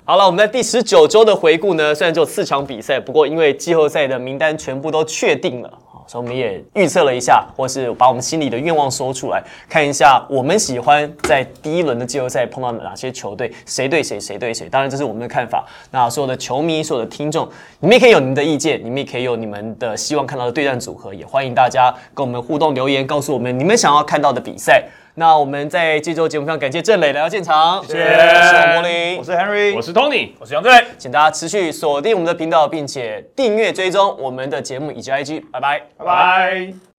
[0.09, 5.79] 好了，我们在第十九周的回顾呢，虽然只有四场比赛，不过因为季后赛的名单全部都确定了。
[6.07, 14.69] 所以我们也预测了一下，或是把我们心里的愿望说出来，看一下我们喜欢在第一轮的季后赛碰到哪些球队，谁对谁，谁对谁。
[14.69, 15.67] 当然这是我们的看法。
[15.91, 17.49] 那所有的球迷、所有的听众，
[17.81, 24.85] 你们也可以有你们的意见，你们也可以有你们的希望看到的对战组合，也欢迎大家跟我们互动留言，告诉我们你们想要看到的比赛。
[25.19, 30.71] 那我们在这周节目上感谢郑磊来到现场，谢谢我柏林我，是 Henry，我是 Tony，我是杨队。
[30.99, 35.81] 请大家持续锁定我们的频道，并且订阅追踪我们的节目以及 IG，拜拜。
[35.97, 36.96] 拜拜。